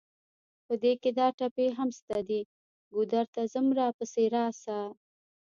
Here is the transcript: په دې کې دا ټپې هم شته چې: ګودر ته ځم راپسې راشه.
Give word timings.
په 0.65 0.73
دې 0.83 0.93
کې 1.01 1.09
دا 1.19 1.27
ټپې 1.37 1.67
هم 1.77 1.89
شته 1.97 2.17
چې: 2.27 2.39
ګودر 2.93 3.25
ته 3.33 3.41
ځم 3.53 3.67
راپسې 3.79 4.23
راشه. 4.35 4.79